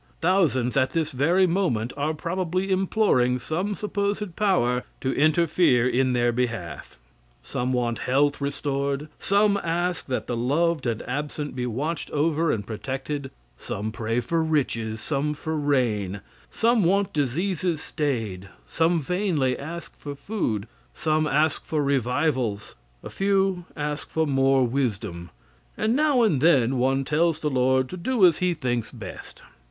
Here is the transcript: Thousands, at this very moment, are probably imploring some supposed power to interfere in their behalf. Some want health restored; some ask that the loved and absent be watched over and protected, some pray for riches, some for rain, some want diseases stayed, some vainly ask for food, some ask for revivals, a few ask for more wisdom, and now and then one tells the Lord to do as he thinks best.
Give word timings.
Thousands, 0.19 0.75
at 0.75 0.93
this 0.93 1.11
very 1.11 1.45
moment, 1.45 1.93
are 1.95 2.15
probably 2.15 2.71
imploring 2.71 3.37
some 3.37 3.75
supposed 3.75 4.35
power 4.35 4.83
to 4.99 5.13
interfere 5.13 5.87
in 5.87 6.13
their 6.13 6.31
behalf. 6.31 6.97
Some 7.43 7.71
want 7.71 7.99
health 7.99 8.41
restored; 8.41 9.09
some 9.19 9.57
ask 9.57 10.07
that 10.07 10.25
the 10.25 10.35
loved 10.35 10.87
and 10.87 11.03
absent 11.03 11.55
be 11.55 11.67
watched 11.67 12.09
over 12.09 12.51
and 12.51 12.65
protected, 12.65 13.29
some 13.59 13.91
pray 13.91 14.19
for 14.21 14.41
riches, 14.43 14.99
some 15.01 15.35
for 15.35 15.55
rain, 15.55 16.21
some 16.49 16.83
want 16.83 17.13
diseases 17.13 17.79
stayed, 17.79 18.49
some 18.65 18.99
vainly 19.01 19.55
ask 19.55 19.95
for 19.99 20.15
food, 20.15 20.67
some 20.95 21.27
ask 21.27 21.63
for 21.63 21.83
revivals, 21.83 22.73
a 23.03 23.11
few 23.11 23.65
ask 23.77 24.09
for 24.09 24.25
more 24.25 24.65
wisdom, 24.65 25.29
and 25.77 25.95
now 25.95 26.23
and 26.23 26.41
then 26.41 26.79
one 26.79 27.05
tells 27.05 27.37
the 27.39 27.51
Lord 27.51 27.87
to 27.89 27.97
do 27.97 28.25
as 28.25 28.39
he 28.39 28.55
thinks 28.55 28.89
best. 28.89 29.43